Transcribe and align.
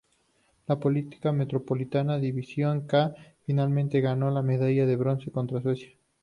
La 0.65 0.79
Policía 0.79 1.31
Metropolitana 1.31 2.17
División 2.17 2.87
"K", 2.87 3.13
finalmente 3.45 4.01
ganó 4.01 4.31
la 4.31 4.41
medalla 4.41 4.87
de 4.87 4.95
bronce 4.95 5.29
contra 5.29 5.61
Suecia. 5.61 5.91